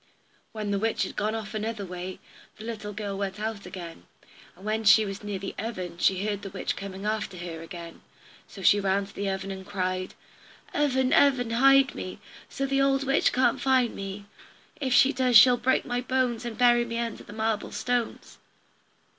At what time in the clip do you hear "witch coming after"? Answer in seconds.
6.49-7.37